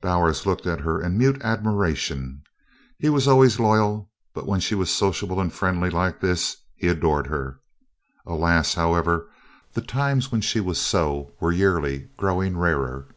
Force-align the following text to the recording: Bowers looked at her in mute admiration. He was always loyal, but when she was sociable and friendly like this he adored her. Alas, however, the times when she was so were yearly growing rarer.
Bowers 0.00 0.46
looked 0.46 0.66
at 0.66 0.80
her 0.80 1.02
in 1.02 1.18
mute 1.18 1.36
admiration. 1.42 2.42
He 2.96 3.10
was 3.10 3.28
always 3.28 3.60
loyal, 3.60 4.10
but 4.32 4.46
when 4.46 4.58
she 4.58 4.74
was 4.74 4.88
sociable 4.90 5.38
and 5.38 5.52
friendly 5.52 5.90
like 5.90 6.18
this 6.18 6.56
he 6.76 6.88
adored 6.88 7.26
her. 7.26 7.60
Alas, 8.24 8.72
however, 8.72 9.28
the 9.74 9.82
times 9.82 10.32
when 10.32 10.40
she 10.40 10.60
was 10.60 10.80
so 10.80 11.34
were 11.40 11.52
yearly 11.52 12.08
growing 12.16 12.56
rarer. 12.56 13.08